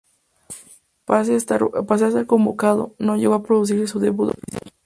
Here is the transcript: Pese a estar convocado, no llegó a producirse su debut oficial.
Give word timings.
Pese 1.93 2.05
a 2.05 2.09
estar 2.09 2.25
convocado, 2.25 2.95
no 2.97 3.17
llegó 3.17 3.35
a 3.35 3.43
producirse 3.43 3.85
su 3.85 3.99
debut 3.99 4.29
oficial. 4.31 4.73